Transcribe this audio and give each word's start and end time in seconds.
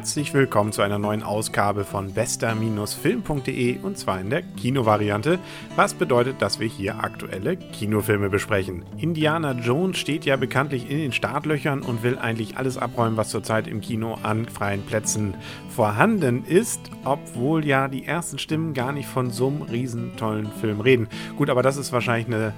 Herzlich 0.00 0.32
willkommen 0.32 0.72
zu 0.72 0.80
einer 0.80 0.98
neuen 0.98 1.22
Ausgabe 1.22 1.84
von 1.84 2.14
bester-film.de 2.14 3.80
und 3.80 3.98
zwar 3.98 4.18
in 4.18 4.30
der 4.30 4.40
Kinovariante, 4.40 5.38
was 5.76 5.92
bedeutet, 5.92 6.40
dass 6.40 6.58
wir 6.58 6.68
hier 6.68 7.04
aktuelle 7.04 7.58
Kinofilme 7.58 8.30
besprechen. 8.30 8.82
Indiana 8.96 9.52
Jones 9.52 9.98
steht 9.98 10.24
ja 10.24 10.36
bekanntlich 10.36 10.90
in 10.90 10.96
den 10.96 11.12
Startlöchern 11.12 11.82
und 11.82 12.02
will 12.02 12.16
eigentlich 12.16 12.56
alles 12.56 12.78
abräumen, 12.78 13.18
was 13.18 13.28
zurzeit 13.28 13.66
im 13.66 13.82
Kino 13.82 14.16
an 14.22 14.46
freien 14.48 14.86
Plätzen 14.86 15.34
vorhanden 15.68 16.46
ist, 16.46 16.80
obwohl 17.04 17.66
ja 17.66 17.86
die 17.86 18.06
ersten 18.06 18.38
Stimmen 18.38 18.72
gar 18.72 18.92
nicht 18.92 19.06
von 19.06 19.30
so 19.30 19.48
einem 19.48 19.60
riesen 19.60 20.16
tollen 20.16 20.50
Film 20.62 20.80
reden. 20.80 21.08
Gut, 21.36 21.50
aber 21.50 21.62
das 21.62 21.76
ist 21.76 21.92
wahrscheinlich 21.92 22.34
eine 22.34 22.54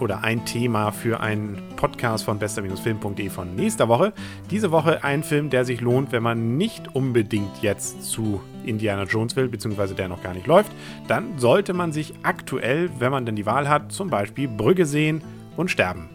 oder 0.00 0.24
ein 0.24 0.44
Thema 0.44 0.90
für 0.92 1.20
einen 1.20 1.60
Podcast 1.76 2.24
von 2.24 2.38
bester-film.de 2.38 3.28
von 3.30 3.54
nächster 3.54 3.88
Woche. 3.88 4.12
Diese 4.50 4.70
Woche 4.70 5.04
ein 5.04 5.22
Film, 5.22 5.50
der 5.50 5.64
sich 5.64 5.80
lohnt, 5.80 6.12
wenn 6.12 6.22
man 6.22 6.56
nicht 6.56 6.83
unbedingt 6.88 7.62
jetzt 7.62 8.02
zu 8.02 8.40
Indiana 8.64 9.04
Jones 9.04 9.36
will, 9.36 9.48
beziehungsweise 9.48 9.94
der 9.94 10.08
noch 10.08 10.22
gar 10.22 10.34
nicht 10.34 10.46
läuft, 10.46 10.72
dann 11.08 11.38
sollte 11.38 11.74
man 11.74 11.92
sich 11.92 12.14
aktuell, 12.22 12.90
wenn 12.98 13.12
man 13.12 13.26
denn 13.26 13.36
die 13.36 13.46
Wahl 13.46 13.68
hat, 13.68 13.92
zum 13.92 14.10
Beispiel 14.10 14.48
Brügge 14.48 14.86
sehen 14.86 15.22
und 15.56 15.70
sterben. 15.70 16.08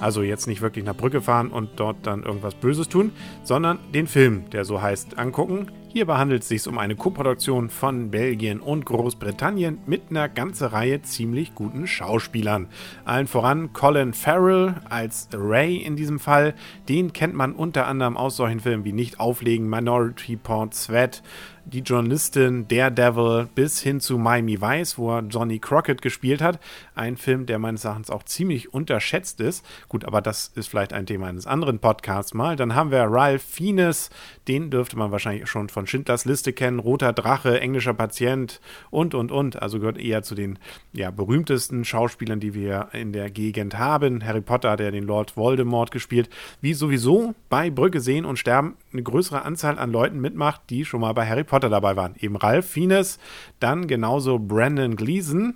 Also 0.00 0.22
jetzt 0.22 0.46
nicht 0.46 0.62
wirklich 0.62 0.84
nach 0.84 0.96
Brücke 0.96 1.20
fahren 1.20 1.48
und 1.48 1.70
dort 1.76 1.98
dann 2.02 2.24
irgendwas 2.24 2.54
Böses 2.54 2.88
tun, 2.88 3.12
sondern 3.44 3.78
den 3.94 4.06
Film, 4.06 4.50
der 4.50 4.64
so 4.64 4.82
heißt, 4.82 5.18
angucken. 5.18 5.68
Hierbei 5.94 6.16
handelt 6.16 6.40
es 6.40 6.48
sich 6.48 6.66
um 6.66 6.78
eine 6.78 6.96
Koproduktion 6.96 7.68
von 7.68 8.10
Belgien 8.10 8.60
und 8.60 8.86
Großbritannien 8.86 9.76
mit 9.84 10.04
einer 10.08 10.26
ganzen 10.26 10.68
Reihe 10.68 11.02
ziemlich 11.02 11.54
guten 11.54 11.86
Schauspielern. 11.86 12.68
Allen 13.04 13.26
voran 13.26 13.74
Colin 13.74 14.14
Farrell 14.14 14.76
als 14.88 15.28
Ray 15.34 15.76
in 15.76 15.94
diesem 15.94 16.18
Fall. 16.18 16.54
Den 16.88 17.12
kennt 17.12 17.34
man 17.34 17.52
unter 17.52 17.86
anderem 17.88 18.16
aus 18.16 18.36
solchen 18.36 18.60
Filmen 18.60 18.86
wie 18.86 18.94
Nicht 18.94 19.20
auflegen, 19.20 19.68
Minority 19.68 20.32
Report, 20.32 20.72
Sweat, 20.72 21.22
die 21.64 21.80
Journalistin 21.80 22.66
Daredevil 22.68 23.48
bis 23.54 23.80
hin 23.80 24.00
zu 24.00 24.18
Miami 24.18 24.60
Vice, 24.60 24.98
wo 24.98 25.16
er 25.16 25.22
Johnny 25.22 25.58
Crockett 25.58 26.02
gespielt 26.02 26.42
hat. 26.42 26.58
Ein 26.94 27.16
Film, 27.16 27.46
der 27.46 27.58
meines 27.58 27.84
Erachtens 27.84 28.10
auch 28.10 28.24
ziemlich 28.24 28.74
unterschätzt 28.74 29.40
ist. 29.40 29.64
Gut, 29.88 30.04
aber 30.04 30.20
das 30.20 30.48
ist 30.54 30.68
vielleicht 30.68 30.92
ein 30.92 31.06
Thema 31.06 31.28
eines 31.28 31.46
anderen 31.46 31.78
Podcasts 31.78 32.34
mal. 32.34 32.56
Dann 32.56 32.74
haben 32.74 32.90
wir 32.90 33.02
Ralph 33.04 33.42
Fiennes, 33.42 34.10
den 34.48 34.70
dürfte 34.70 34.96
man 34.96 35.12
wahrscheinlich 35.12 35.48
schon 35.48 35.68
von 35.68 35.81
Schindlers 35.86 36.24
Liste 36.24 36.52
kennen. 36.52 36.78
Roter 36.78 37.12
Drache, 37.12 37.60
englischer 37.60 37.94
Patient 37.94 38.60
und, 38.90 39.14
und, 39.14 39.30
und. 39.32 39.60
Also 39.60 39.78
gehört 39.78 39.98
eher 39.98 40.22
zu 40.22 40.34
den 40.34 40.58
ja, 40.92 41.10
berühmtesten 41.10 41.84
Schauspielern, 41.84 42.40
die 42.40 42.54
wir 42.54 42.88
in 42.92 43.12
der 43.12 43.30
Gegend 43.30 43.78
haben. 43.78 44.24
Harry 44.24 44.40
Potter 44.40 44.80
ja 44.80 44.90
den 44.90 45.04
Lord 45.04 45.36
Voldemort 45.36 45.90
gespielt. 45.90 46.28
Wie 46.60 46.74
sowieso 46.74 47.34
bei 47.48 47.70
Brücke 47.70 48.00
sehen 48.00 48.24
und 48.24 48.38
sterben 48.38 48.76
eine 48.92 49.02
größere 49.02 49.42
Anzahl 49.42 49.78
an 49.78 49.92
Leuten 49.92 50.20
mitmacht, 50.20 50.62
die 50.70 50.84
schon 50.84 51.00
mal 51.00 51.12
bei 51.12 51.26
Harry 51.26 51.44
Potter 51.44 51.70
dabei 51.70 51.96
waren. 51.96 52.14
Eben 52.18 52.36
Ralph 52.36 52.66
Fiennes, 52.66 53.18
dann 53.60 53.86
genauso 53.86 54.38
Brandon 54.38 54.96
Gleason, 54.96 55.54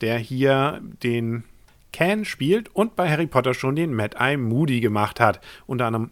der 0.00 0.18
hier 0.18 0.80
den 1.02 1.44
Can 1.92 2.24
spielt 2.24 2.74
und 2.74 2.96
bei 2.96 3.10
Harry 3.10 3.26
Potter 3.26 3.54
schon 3.54 3.76
den 3.76 3.94
Mad 3.94 4.16
Eye 4.18 4.36
Moody 4.36 4.80
gemacht 4.80 5.20
hat. 5.20 5.40
Unter 5.66 5.86
anderem 5.86 6.10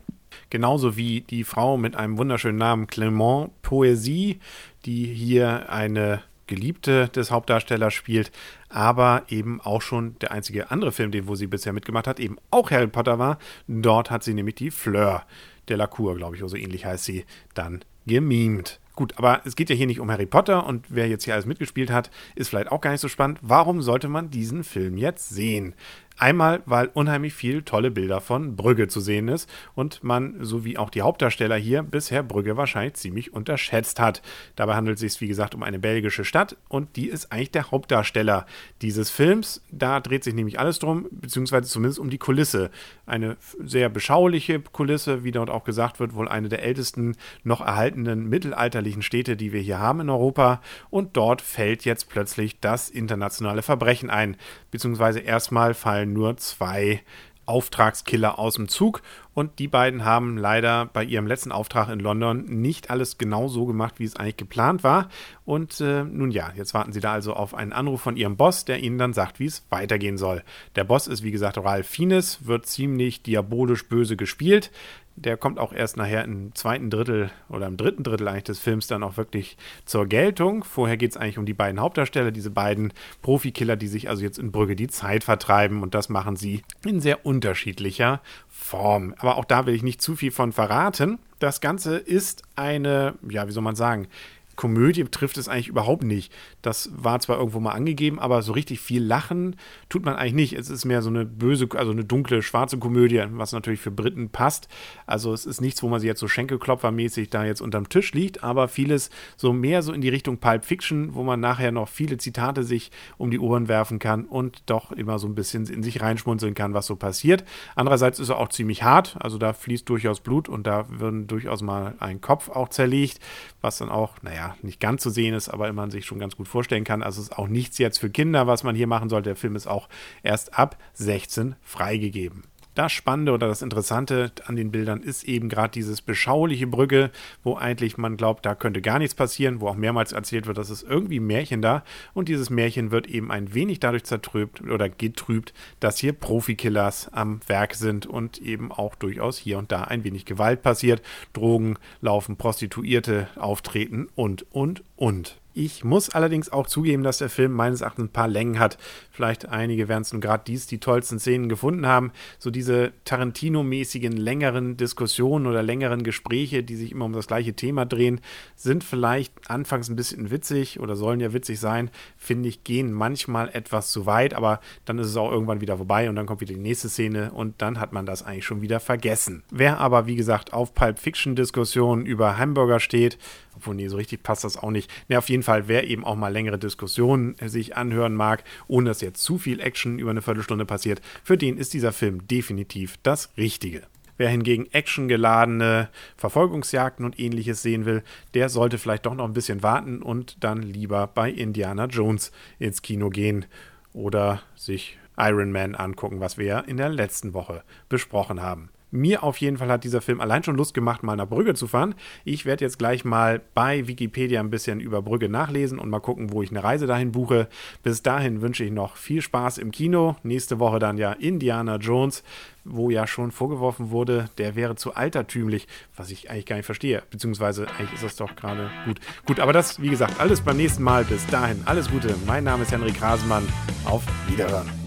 genauso 0.50 0.96
wie 0.96 1.22
die 1.22 1.44
Frau 1.44 1.76
mit 1.76 1.96
einem 1.96 2.18
wunderschönen 2.18 2.58
Namen 2.58 2.86
Clement 2.86 3.50
Poesie, 3.62 4.40
die 4.84 5.06
hier 5.06 5.70
eine 5.70 6.22
Geliebte 6.46 7.08
des 7.08 7.30
Hauptdarstellers 7.30 7.92
spielt, 7.92 8.30
aber 8.68 9.24
eben 9.28 9.60
auch 9.60 9.82
schon 9.82 10.16
der 10.20 10.30
einzige 10.30 10.70
andere 10.70 10.92
Film, 10.92 11.10
den 11.10 11.26
wo 11.26 11.34
sie 11.34 11.46
bisher 11.46 11.72
mitgemacht 11.72 12.06
hat, 12.06 12.20
eben 12.20 12.36
auch 12.50 12.70
Harry 12.70 12.86
Potter 12.86 13.18
war. 13.18 13.38
Dort 13.66 14.10
hat 14.10 14.22
sie 14.22 14.34
nämlich 14.34 14.54
die 14.56 14.70
Fleur 14.70 15.24
de 15.68 15.76
la 15.76 15.86
Cour, 15.86 16.16
glaube 16.16 16.36
ich, 16.36 16.42
oder 16.42 16.50
so 16.50 16.56
ähnlich 16.56 16.84
heißt 16.84 17.04
sie, 17.04 17.24
dann 17.54 17.84
gemimt. 18.06 18.80
Gut, 18.94 19.18
aber 19.18 19.42
es 19.44 19.56
geht 19.56 19.68
ja 19.68 19.76
hier 19.76 19.86
nicht 19.86 20.00
um 20.00 20.10
Harry 20.10 20.24
Potter 20.24 20.66
und 20.66 20.86
wer 20.88 21.06
jetzt 21.06 21.24
hier 21.24 21.34
alles 21.34 21.44
mitgespielt 21.44 21.90
hat, 21.90 22.10
ist 22.34 22.48
vielleicht 22.48 22.72
auch 22.72 22.80
gar 22.80 22.92
nicht 22.92 23.02
so 23.02 23.08
spannend. 23.08 23.38
Warum 23.42 23.82
sollte 23.82 24.08
man 24.08 24.30
diesen 24.30 24.64
Film 24.64 24.96
jetzt 24.96 25.28
sehen? 25.28 25.74
Einmal, 26.18 26.62
weil 26.64 26.90
unheimlich 26.94 27.34
viel 27.34 27.62
tolle 27.62 27.90
Bilder 27.90 28.22
von 28.22 28.56
Brügge 28.56 28.88
zu 28.88 29.00
sehen 29.00 29.28
ist 29.28 29.50
und 29.74 30.02
man, 30.02 30.36
so 30.40 30.64
wie 30.64 30.78
auch 30.78 30.88
die 30.88 31.02
Hauptdarsteller 31.02 31.56
hier, 31.56 31.82
bisher 31.82 32.22
Brügge 32.22 32.56
wahrscheinlich 32.56 32.94
ziemlich 32.94 33.34
unterschätzt 33.34 34.00
hat. 34.00 34.22
Dabei 34.54 34.76
handelt 34.76 34.96
es 34.96 35.00
sich, 35.00 35.20
wie 35.20 35.28
gesagt, 35.28 35.54
um 35.54 35.62
eine 35.62 35.78
belgische 35.78 36.24
Stadt 36.24 36.56
und 36.68 36.96
die 36.96 37.08
ist 37.08 37.32
eigentlich 37.32 37.50
der 37.50 37.70
Hauptdarsteller 37.70 38.46
dieses 38.80 39.10
Films. 39.10 39.62
Da 39.70 40.00
dreht 40.00 40.24
sich 40.24 40.32
nämlich 40.32 40.58
alles 40.58 40.78
drum, 40.78 41.06
beziehungsweise 41.10 41.68
zumindest 41.68 41.98
um 41.98 42.08
die 42.08 42.18
Kulisse. 42.18 42.70
Eine 43.04 43.36
sehr 43.62 43.90
beschauliche 43.90 44.60
Kulisse, 44.60 45.22
wie 45.22 45.32
dort 45.32 45.50
auch 45.50 45.64
gesagt 45.64 46.00
wird, 46.00 46.14
wohl 46.14 46.28
eine 46.28 46.48
der 46.48 46.62
ältesten 46.62 47.16
noch 47.44 47.60
erhaltenen 47.60 48.28
mittelalterlichen 48.28 49.02
Städte, 49.02 49.36
die 49.36 49.52
wir 49.52 49.60
hier 49.60 49.78
haben 49.78 50.00
in 50.00 50.08
Europa. 50.08 50.62
Und 50.88 51.16
dort 51.16 51.42
fällt 51.42 51.84
jetzt 51.84 52.08
plötzlich 52.08 52.58
das 52.60 52.88
internationale 52.88 53.60
Verbrechen 53.60 54.08
ein, 54.08 54.36
beziehungsweise 54.70 55.20
erstmal 55.20 55.74
fallen 55.74 56.05
nur 56.12 56.36
zwei 56.36 57.02
Auftragskiller 57.46 58.38
aus 58.38 58.54
dem 58.54 58.68
Zug 58.68 59.02
und 59.32 59.58
die 59.58 59.68
beiden 59.68 60.04
haben 60.04 60.36
leider 60.36 60.86
bei 60.86 61.04
ihrem 61.04 61.26
letzten 61.26 61.52
Auftrag 61.52 61.88
in 61.88 62.00
London 62.00 62.44
nicht 62.46 62.90
alles 62.90 63.18
genau 63.18 63.48
so 63.48 63.66
gemacht, 63.66 63.94
wie 63.98 64.04
es 64.04 64.16
eigentlich 64.16 64.38
geplant 64.38 64.82
war. 64.82 65.10
Und 65.44 65.80
äh, 65.80 66.04
nun 66.04 66.30
ja, 66.30 66.52
jetzt 66.56 66.74
warten 66.74 66.92
sie 66.92 67.00
da 67.00 67.12
also 67.12 67.34
auf 67.34 67.54
einen 67.54 67.72
Anruf 67.72 68.00
von 68.00 68.16
ihrem 68.16 68.36
Boss, 68.36 68.64
der 68.64 68.82
ihnen 68.82 68.98
dann 68.98 69.12
sagt, 69.12 69.38
wie 69.38 69.46
es 69.46 69.64
weitergehen 69.70 70.18
soll. 70.18 70.42
Der 70.74 70.84
Boss 70.84 71.06
ist 71.06 71.22
wie 71.22 71.30
gesagt 71.30 71.58
Ralph 71.58 71.86
Fiennes, 71.86 72.46
wird 72.46 72.66
ziemlich 72.66 73.22
diabolisch 73.22 73.88
böse 73.88 74.16
gespielt 74.16 74.70
der 75.16 75.36
kommt 75.38 75.58
auch 75.58 75.72
erst 75.72 75.96
nachher 75.96 76.24
im 76.24 76.54
zweiten 76.54 76.90
Drittel 76.90 77.30
oder 77.48 77.66
im 77.66 77.76
dritten 77.76 78.02
Drittel 78.02 78.28
eigentlich 78.28 78.44
des 78.44 78.58
Films 78.58 78.86
dann 78.86 79.02
auch 79.02 79.16
wirklich 79.16 79.56
zur 79.86 80.06
Geltung. 80.06 80.62
Vorher 80.62 80.98
geht 80.98 81.12
es 81.12 81.16
eigentlich 81.16 81.38
um 81.38 81.46
die 81.46 81.54
beiden 81.54 81.80
Hauptdarsteller, 81.80 82.30
diese 82.30 82.50
beiden 82.50 82.92
Profikiller, 83.22 83.76
die 83.76 83.88
sich 83.88 84.10
also 84.10 84.22
jetzt 84.22 84.38
in 84.38 84.52
Brügge 84.52 84.76
die 84.76 84.88
Zeit 84.88 85.24
vertreiben 85.24 85.82
und 85.82 85.94
das 85.94 86.10
machen 86.10 86.36
sie 86.36 86.62
in 86.84 87.00
sehr 87.00 87.24
unterschiedlicher 87.24 88.20
Form. 88.48 89.14
Aber 89.18 89.38
auch 89.38 89.46
da 89.46 89.66
will 89.66 89.74
ich 89.74 89.82
nicht 89.82 90.02
zu 90.02 90.16
viel 90.16 90.30
von 90.30 90.52
verraten. 90.52 91.18
Das 91.38 91.60
Ganze 91.60 91.96
ist 91.96 92.42
eine, 92.54 93.14
ja, 93.28 93.48
wie 93.48 93.52
soll 93.52 93.62
man 93.62 93.76
sagen, 93.76 94.08
Komödie 94.56 95.04
trifft 95.04 95.36
es 95.36 95.48
eigentlich 95.48 95.68
überhaupt 95.68 96.02
nicht. 96.02 96.32
Das 96.62 96.90
war 96.94 97.20
zwar 97.20 97.38
irgendwo 97.38 97.60
mal 97.60 97.72
angegeben, 97.72 98.18
aber 98.18 98.42
so 98.42 98.52
richtig 98.52 98.80
viel 98.80 99.02
Lachen 99.02 99.56
tut 99.88 100.04
man 100.04 100.16
eigentlich 100.16 100.32
nicht. 100.34 100.52
Es 100.54 100.70
ist 100.70 100.84
mehr 100.84 101.02
so 101.02 101.10
eine 101.10 101.24
böse, 101.24 101.68
also 101.74 101.92
eine 101.92 102.04
dunkle, 102.04 102.42
schwarze 102.42 102.78
Komödie, 102.78 103.24
was 103.30 103.52
natürlich 103.52 103.80
für 103.80 103.90
Briten 103.90 104.30
passt. 104.30 104.68
Also 105.06 105.32
es 105.32 105.46
ist 105.46 105.60
nichts, 105.60 105.82
wo 105.82 105.88
man 105.88 106.00
sich 106.00 106.08
jetzt 106.08 106.20
so 106.20 106.28
Schenkelklopfermäßig 106.28 107.30
da 107.30 107.44
jetzt 107.44 107.60
unterm 107.60 107.88
Tisch 107.88 108.12
liegt, 108.12 108.42
aber 108.42 108.68
vieles 108.68 109.10
so 109.36 109.52
mehr 109.52 109.82
so 109.82 109.92
in 109.92 110.00
die 110.00 110.08
Richtung 110.08 110.38
Pulp 110.38 110.64
Fiction, 110.64 111.14
wo 111.14 111.22
man 111.22 111.40
nachher 111.40 111.72
noch 111.72 111.88
viele 111.88 112.16
Zitate 112.16 112.62
sich 112.62 112.90
um 113.18 113.30
die 113.30 113.38
Ohren 113.38 113.68
werfen 113.68 113.98
kann 113.98 114.24
und 114.24 114.62
doch 114.66 114.92
immer 114.92 115.18
so 115.18 115.26
ein 115.26 115.34
bisschen 115.34 115.66
in 115.66 115.82
sich 115.82 116.00
reinschmunzeln 116.00 116.54
kann, 116.54 116.74
was 116.74 116.86
so 116.86 116.96
passiert. 116.96 117.44
Andererseits 117.74 118.18
ist 118.18 118.28
er 118.28 118.38
auch 118.38 118.48
ziemlich 118.48 118.82
hart, 118.82 119.16
also 119.20 119.38
da 119.38 119.52
fließt 119.52 119.88
durchaus 119.88 120.20
Blut 120.20 120.48
und 120.48 120.66
da 120.66 120.86
wird 120.88 121.30
durchaus 121.30 121.62
mal 121.62 121.94
ein 122.00 122.20
Kopf 122.20 122.48
auch 122.48 122.68
zerlegt, 122.68 123.20
was 123.60 123.78
dann 123.78 123.88
auch, 123.88 124.22
naja, 124.22 124.45
nicht 124.62 124.80
ganz 124.80 125.02
zu 125.02 125.10
sehen 125.10 125.34
ist, 125.34 125.48
aber 125.48 125.72
man 125.72 125.90
sich 125.90 126.06
schon 126.06 126.18
ganz 126.18 126.36
gut 126.36 126.48
vorstellen 126.48 126.84
kann. 126.84 127.02
Also 127.02 127.20
es 127.20 127.28
ist 127.28 127.38
auch 127.38 127.48
nichts 127.48 127.78
jetzt 127.78 127.98
für 127.98 128.10
Kinder, 128.10 128.46
was 128.46 128.62
man 128.62 128.74
hier 128.74 128.86
machen 128.86 129.08
sollte. 129.08 129.30
Der 129.30 129.36
Film 129.36 129.56
ist 129.56 129.66
auch 129.66 129.88
erst 130.22 130.58
ab 130.58 130.76
16 130.94 131.56
freigegeben. 131.62 132.44
Das 132.76 132.92
Spannende 132.92 133.32
oder 133.32 133.48
das 133.48 133.62
Interessante 133.62 134.30
an 134.44 134.54
den 134.54 134.70
Bildern 134.70 135.02
ist 135.02 135.24
eben 135.24 135.48
gerade 135.48 135.70
dieses 135.70 136.02
beschauliche 136.02 136.66
Brücke, 136.66 137.10
wo 137.42 137.56
eigentlich 137.56 137.96
man 137.96 138.18
glaubt, 138.18 138.44
da 138.44 138.54
könnte 138.54 138.82
gar 138.82 138.98
nichts 138.98 139.14
passieren, 139.14 139.62
wo 139.62 139.68
auch 139.68 139.76
mehrmals 139.76 140.12
erzählt 140.12 140.46
wird, 140.46 140.58
dass 140.58 140.68
es 140.68 140.82
irgendwie 140.82 141.18
Märchen 141.18 141.62
da 141.62 141.84
und 142.12 142.28
dieses 142.28 142.50
Märchen 142.50 142.90
wird 142.90 143.06
eben 143.06 143.32
ein 143.32 143.54
wenig 143.54 143.80
dadurch 143.80 144.04
zertrübt 144.04 144.60
oder 144.60 144.90
getrübt, 144.90 145.54
dass 145.80 145.96
hier 145.96 146.12
Profikillers 146.12 147.10
am 147.14 147.40
Werk 147.46 147.74
sind 147.74 148.04
und 148.04 148.42
eben 148.42 148.70
auch 148.70 148.94
durchaus 148.94 149.38
hier 149.38 149.56
und 149.56 149.72
da 149.72 149.84
ein 149.84 150.04
wenig 150.04 150.26
Gewalt 150.26 150.60
passiert, 150.60 151.00
Drogen 151.32 151.78
laufen, 152.02 152.36
Prostituierte 152.36 153.28
auftreten 153.36 154.06
und 154.14 154.44
und 154.52 154.84
und. 154.96 155.38
Ich 155.58 155.84
muss 155.84 156.10
allerdings 156.10 156.52
auch 156.52 156.66
zugeben, 156.66 157.02
dass 157.02 157.16
der 157.16 157.30
Film 157.30 157.52
meines 157.52 157.80
Erachtens 157.80 158.04
ein 158.04 158.12
paar 158.12 158.28
Längen 158.28 158.58
hat. 158.58 158.76
Vielleicht 159.10 159.48
einige 159.48 159.88
werden 159.88 160.02
es 160.02 160.12
nun 160.12 160.20
gerade 160.20 160.44
dies 160.46 160.66
die 160.66 160.80
tollsten 160.80 161.18
Szenen 161.18 161.48
gefunden 161.48 161.86
haben. 161.86 162.12
So 162.38 162.50
diese 162.50 162.92
Tarantino-mäßigen 163.06 164.12
längeren 164.12 164.76
Diskussionen 164.76 165.46
oder 165.46 165.62
längeren 165.62 166.02
Gespräche, 166.02 166.62
die 166.62 166.76
sich 166.76 166.92
immer 166.92 167.06
um 167.06 167.14
das 167.14 167.26
gleiche 167.26 167.54
Thema 167.54 167.86
drehen, 167.86 168.20
sind 168.54 168.84
vielleicht 168.84 169.32
anfangs 169.48 169.88
ein 169.88 169.96
bisschen 169.96 170.30
witzig 170.30 170.78
oder 170.78 170.94
sollen 170.94 171.20
ja 171.20 171.32
witzig 171.32 171.58
sein. 171.58 171.90
Finde 172.18 172.50
ich, 172.50 172.62
gehen 172.62 172.92
manchmal 172.92 173.48
etwas 173.48 173.90
zu 173.90 174.04
weit, 174.04 174.34
aber 174.34 174.60
dann 174.84 174.98
ist 174.98 175.06
es 175.06 175.16
auch 175.16 175.32
irgendwann 175.32 175.62
wieder 175.62 175.78
vorbei 175.78 176.10
und 176.10 176.16
dann 176.16 176.26
kommt 176.26 176.42
wieder 176.42 176.52
die 176.52 176.60
nächste 176.60 176.90
Szene 176.90 177.32
und 177.32 177.62
dann 177.62 177.80
hat 177.80 177.94
man 177.94 178.04
das 178.04 178.22
eigentlich 178.22 178.44
schon 178.44 178.60
wieder 178.60 178.78
vergessen. 178.78 179.42
Wer 179.50 179.80
aber, 179.80 180.06
wie 180.06 180.16
gesagt, 180.16 180.52
auf 180.52 180.74
Pulp 180.74 180.98
Fiction-Diskussionen 180.98 182.04
über 182.04 182.36
Hamburger 182.36 182.78
steht, 182.78 183.16
obwohl, 183.56 183.74
nee, 183.74 183.88
so 183.88 183.96
richtig 183.96 184.22
passt 184.22 184.44
das 184.44 184.58
auch 184.58 184.70
nicht. 184.70 184.90
Ne, 185.08 185.16
auf 185.16 185.30
jeden 185.30 185.42
Fall, 185.46 185.68
wer 185.68 185.88
eben 185.88 186.04
auch 186.04 186.16
mal 186.16 186.32
längere 186.32 186.58
Diskussionen 186.58 187.36
sich 187.40 187.76
anhören 187.76 188.14
mag, 188.14 188.44
ohne 188.66 188.90
dass 188.90 189.00
jetzt 189.00 189.22
zu 189.22 189.38
viel 189.38 189.60
Action 189.60 189.98
über 189.98 190.10
eine 190.10 190.22
Viertelstunde 190.22 190.66
passiert, 190.66 191.00
für 191.22 191.38
den 191.38 191.56
ist 191.56 191.72
dieser 191.72 191.92
Film 191.92 192.26
definitiv 192.26 192.96
das 193.02 193.30
Richtige. 193.36 193.82
Wer 194.18 194.30
hingegen 194.30 194.66
actiongeladene 194.72 195.88
Verfolgungsjagden 196.16 197.04
und 197.04 197.20
ähnliches 197.20 197.62
sehen 197.62 197.84
will, 197.84 198.02
der 198.34 198.48
sollte 198.48 198.78
vielleicht 198.78 199.06
doch 199.06 199.14
noch 199.14 199.26
ein 199.26 199.34
bisschen 199.34 199.62
warten 199.62 200.02
und 200.02 200.42
dann 200.42 200.62
lieber 200.62 201.06
bei 201.06 201.30
Indiana 201.30 201.86
Jones 201.86 202.32
ins 202.58 202.82
Kino 202.82 203.10
gehen 203.10 203.44
oder 203.92 204.42
sich 204.56 204.98
Iron 205.18 205.52
Man 205.52 205.74
angucken, 205.74 206.20
was 206.20 206.38
wir 206.38 206.46
ja 206.46 206.60
in 206.60 206.76
der 206.76 206.88
letzten 206.88 207.34
Woche 207.34 207.62
besprochen 207.88 208.42
haben. 208.42 208.70
Mir 208.96 209.22
auf 209.22 209.36
jeden 209.38 209.58
Fall 209.58 209.68
hat 209.68 209.84
dieser 209.84 210.00
Film 210.00 210.20
allein 210.20 210.42
schon 210.42 210.56
Lust 210.56 210.72
gemacht, 210.72 211.02
mal 211.02 211.16
nach 211.16 211.28
Brügge 211.28 211.54
zu 211.54 211.66
fahren. 211.66 211.94
Ich 212.24 212.46
werde 212.46 212.64
jetzt 212.64 212.78
gleich 212.78 213.04
mal 213.04 213.42
bei 213.54 213.86
Wikipedia 213.86 214.40
ein 214.40 214.50
bisschen 214.50 214.80
über 214.80 215.02
Brügge 215.02 215.28
nachlesen 215.28 215.78
und 215.78 215.90
mal 215.90 216.00
gucken, 216.00 216.32
wo 216.32 216.42
ich 216.42 216.50
eine 216.50 216.64
Reise 216.64 216.86
dahin 216.86 217.12
buche. 217.12 217.48
Bis 217.82 218.02
dahin 218.02 218.40
wünsche 218.40 218.64
ich 218.64 218.70
noch 218.70 218.96
viel 218.96 219.20
Spaß 219.20 219.58
im 219.58 219.70
Kino. 219.70 220.16
Nächste 220.22 220.58
Woche 220.58 220.78
dann 220.78 220.96
ja 220.96 221.12
Indiana 221.12 221.76
Jones, 221.76 222.24
wo 222.64 222.90
ja 222.90 223.06
schon 223.06 223.32
vorgeworfen 223.32 223.90
wurde, 223.90 224.30
der 224.38 224.56
wäre 224.56 224.76
zu 224.76 224.94
altertümlich, 224.94 225.68
was 225.94 226.10
ich 226.10 226.30
eigentlich 226.30 226.46
gar 226.46 226.56
nicht 226.56 226.66
verstehe. 226.66 227.02
Beziehungsweise 227.10 227.66
eigentlich 227.78 227.92
ist 227.92 228.04
das 228.04 228.16
doch 228.16 228.34
gerade 228.34 228.70
gut. 228.86 228.98
Gut, 229.26 229.40
aber 229.40 229.52
das, 229.52 229.80
wie 229.80 229.90
gesagt, 229.90 230.18
alles 230.18 230.40
beim 230.40 230.56
nächsten 230.56 230.82
Mal. 230.82 231.04
Bis 231.04 231.26
dahin, 231.26 231.62
alles 231.66 231.90
Gute. 231.90 232.14
Mein 232.26 232.44
Name 232.44 232.62
ist 232.62 232.72
Henrik 232.72 233.00
Rasemann. 233.00 233.46
Auf 233.84 234.02
Wiederhören. 234.28 234.85